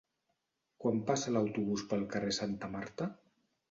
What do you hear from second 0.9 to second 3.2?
passa l'autobús pel carrer Santa Marta?